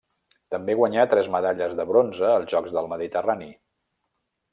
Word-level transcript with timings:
També 0.53 0.75
guanyà 0.77 1.03
tres 1.11 1.29
medalles 1.35 1.75
de 1.79 1.85
bronze 1.89 2.31
als 2.37 2.49
Jocs 2.55 2.73
del 2.79 2.89
Mediterrani. 2.95 3.51